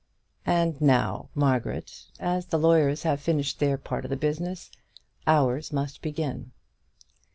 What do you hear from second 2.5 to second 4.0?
lawyers have finished their